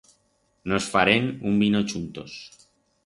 Nos 0.71 0.87
farem 0.93 1.27
un 1.51 1.61
vino 1.65 1.83
chuntos. 1.93 2.39